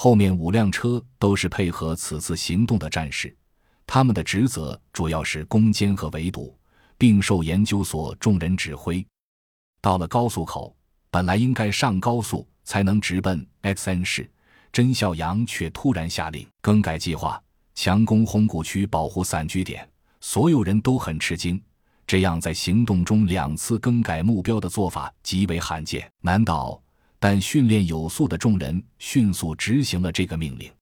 [0.00, 3.36] 后面五辆车都是配合此次行动的战士，
[3.84, 6.56] 他们的职责主要是攻坚和围堵，
[6.96, 9.04] 并受研究所众人指挥。
[9.80, 10.72] 到了高速口，
[11.10, 14.30] 本来应该上高速才能直奔 XN 市，
[14.70, 17.42] 甄孝阳却突然下令更改计划，
[17.74, 19.84] 强攻红谷区保护散居点。
[20.20, 21.60] 所有人都很吃惊，
[22.06, 26.08] 这样在行动中两次更改目标的做法极为罕见。
[26.20, 26.80] 难道？
[27.18, 30.72] 但训练有素的众人迅速执行了这个命令，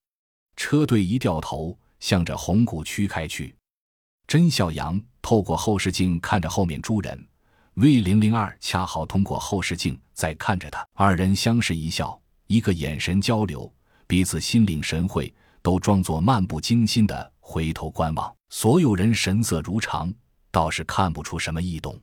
[0.56, 3.54] 车队一掉头，向着红谷区开去。
[4.26, 7.26] 甄小阳透过后视镜看着后面诸人
[7.74, 13.72] ，V 零零二恰好通过后视镜在看着他，二人相视一笑，一个眼神交流，
[14.06, 18.34] 彼此心领神会，都装作漫不经心的回头观望。
[18.50, 20.12] 所有人神色如常，
[20.50, 21.98] 倒是看不出什么异动。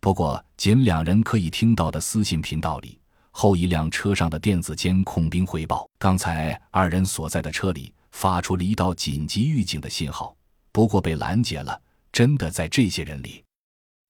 [0.00, 2.98] 不过，仅两人可以听到的私信频道里。
[3.32, 10.36] 后一辆车上的电子监控兵汇报，刚才二人所在的车里发出了一道紧急预警的信号，
[10.70, 11.80] 不过被拦截了。
[12.12, 13.42] 真的在这些人里，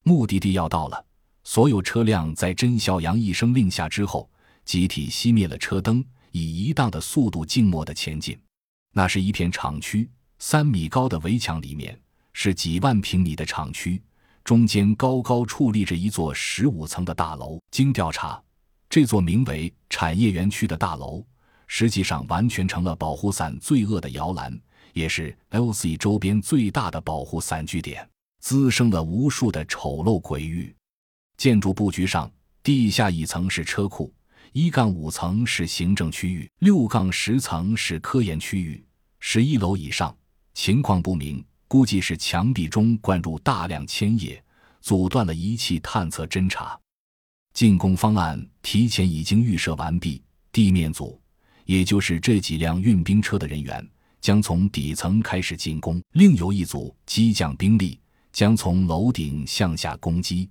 [0.02, 1.06] 目的地要到了。
[1.44, 4.28] 所有车辆在甄孝阳一声令下之后，
[4.64, 8.36] 集体熄灭了车灯，以一档的速度静默地前进。
[8.92, 11.96] 那是一片厂区，三米高的围墙里面
[12.32, 14.02] 是几万平米的厂区，
[14.42, 17.60] 中间高高矗立着一座十五层的大楼。
[17.70, 18.42] 经调查。
[18.92, 21.24] 这座名为产业园区的大楼，
[21.66, 24.54] 实际上完全成了保护伞罪恶的摇篮，
[24.92, 28.06] 也是 L.C 周边最大的保护伞据点，
[28.40, 30.76] 滋生了无数的丑陋鬼域。
[31.38, 32.30] 建筑布局上，
[32.62, 34.12] 地下一层是车库，
[34.52, 38.84] 一杠五层是行政区域，六杠十层是科研区域，
[39.20, 40.14] 十一楼以上
[40.52, 44.44] 情况不明，估计是墙壁中灌入大量铅液，
[44.82, 46.78] 阻断了仪器探测侦查。
[47.52, 51.20] 进攻方案提前已经预设完毕，地面组，
[51.66, 53.86] 也就是这几辆运兵车的人员，
[54.20, 58.00] 将从底层开始进攻；另有一组机降兵力
[58.32, 60.48] 将从楼顶向下攻击，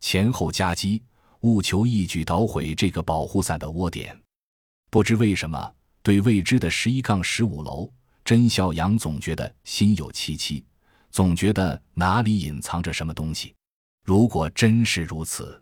[0.00, 1.00] 前后夹击，
[1.42, 4.18] 务求一举捣毁这个保护伞的窝点。
[4.90, 7.88] 不知为什么，对未知的十一杠十五楼，
[8.24, 10.64] 甄孝阳总觉得心有戚戚，
[11.12, 13.54] 总觉得哪里隐藏着什么东西。
[14.04, 15.61] 如果真是如此，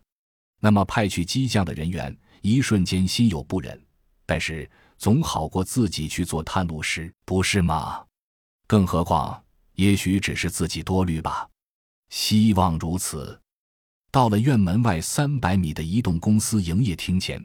[0.61, 3.83] 那么派去激将的人员一瞬间心有不忍，
[4.27, 8.05] 但是总好过自己去做探路师，不是吗？
[8.67, 9.43] 更何况，
[9.75, 11.49] 也许只是自己多虑吧。
[12.11, 13.41] 希望如此。
[14.13, 17.45] 到了院门外三百米的移动公司营业厅前，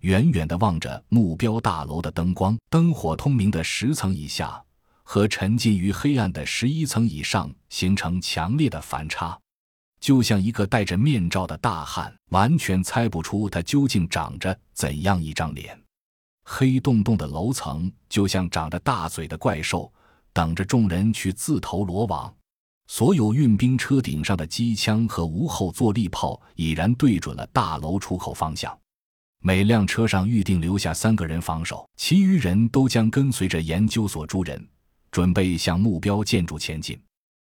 [0.00, 4.64] 远远地望着目标大楼的灯光，灯火通明的十层以下
[5.02, 9.38] 和沉浸于黑暗的十一层以上形成强烈的反差。
[10.00, 15.78] 就像一个戴着面罩的大汉，完全猜不出他究竟长着怎样一张脸。
[16.44, 19.92] 黑洞洞的楼层就像长着大嘴的怪兽，
[20.32, 22.32] 等着众人去自投罗网。
[22.88, 28.78] 所有运兵车顶上的机枪和无后坐力炮已然对准了大楼出口方向。
[29.42, 34.64] 每辆车上预定留下三个人防守，其余人都将跟随着研究所诸人，
[35.10, 36.96] 准备向目标建筑前进。